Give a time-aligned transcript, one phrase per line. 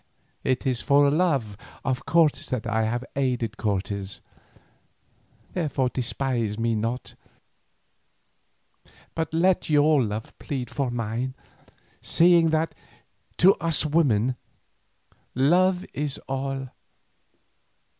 [0.43, 1.55] It is for love
[1.85, 4.19] of Cortes that I have aided Cortes,
[5.53, 7.13] therefore despise me not,
[9.13, 11.35] but let your love plead for mine,
[12.01, 12.73] seeing that,
[13.37, 14.37] to us women,
[15.35, 16.69] love is all.